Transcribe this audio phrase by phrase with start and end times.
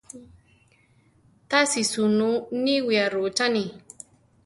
[1.49, 2.29] Tási sunú
[2.63, 3.63] niwía rucháni.